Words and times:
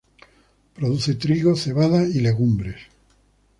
Produce 0.73 1.13
trigo, 1.15 1.55
cebada 1.55 2.01
y 2.07 2.21
legumbres. 2.21 2.77